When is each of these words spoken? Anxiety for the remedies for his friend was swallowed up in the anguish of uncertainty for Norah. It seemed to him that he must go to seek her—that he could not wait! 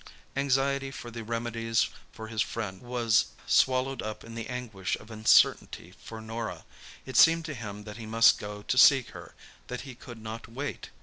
Anxiety 0.35 0.89
for 0.89 1.11
the 1.11 1.23
remedies 1.23 1.89
for 2.11 2.27
his 2.27 2.41
friend 2.41 2.81
was 2.81 3.27
swallowed 3.45 4.01
up 4.01 4.23
in 4.23 4.33
the 4.33 4.47
anguish 4.47 4.95
of 4.95 5.11
uncertainty 5.11 5.93
for 6.03 6.19
Norah. 6.19 6.65
It 7.05 7.17
seemed 7.17 7.45
to 7.45 7.53
him 7.53 7.83
that 7.83 7.97
he 7.97 8.07
must 8.07 8.39
go 8.39 8.63
to 8.63 8.77
seek 8.79 9.09
her—that 9.09 9.81
he 9.81 9.93
could 9.93 10.19
not 10.19 10.47
wait! 10.47 10.89